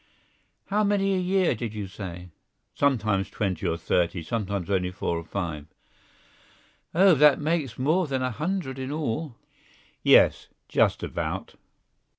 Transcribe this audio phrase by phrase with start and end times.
[0.69, 2.29] "How many a year, did you say?"
[2.73, 5.67] "Sometimes twenty or thirty, sometimes only four or five."
[6.95, 7.13] "Oh!
[7.13, 9.35] that makes more than a hundred in all!"
[10.01, 11.53] "Yes, just about."